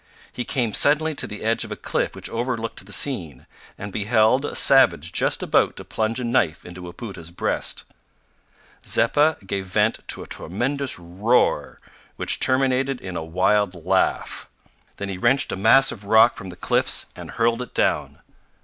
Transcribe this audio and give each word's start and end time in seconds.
He 0.33 0.45
came 0.45 0.73
suddenly 0.73 1.13
to 1.13 1.27
the 1.27 1.43
edge 1.43 1.63
of 1.63 1.71
a 1.71 1.75
cliff 1.75 2.15
which 2.15 2.27
overlooked 2.31 2.83
the 2.83 2.91
scene, 2.91 3.45
and 3.77 3.93
beheld 3.93 4.45
a 4.45 4.55
savage 4.55 5.11
just 5.13 5.43
about 5.43 5.75
to 5.75 5.85
plunge 5.85 6.19
a 6.19 6.23
knife 6.23 6.65
into 6.65 6.81
Wapoota's 6.81 7.29
breast. 7.29 7.83
Zeppa 8.83 9.37
gave 9.45 9.67
vent 9.67 9.99
to 10.07 10.23
a 10.23 10.27
tremendous 10.27 10.97
roar, 10.97 11.79
which 12.15 12.39
terminated 12.39 12.99
in 12.99 13.15
a 13.15 13.23
wild 13.23 13.85
laugh. 13.85 14.49
Then 14.97 15.07
he 15.09 15.19
wrenched 15.19 15.51
a 15.51 15.55
mass 15.55 15.91
of 15.91 16.05
rock 16.05 16.35
from 16.35 16.49
the 16.49 16.55
cliffs 16.55 17.05
and 17.15 17.29
hurled 17.29 17.61
it 17.61 17.75
down. 17.75 18.17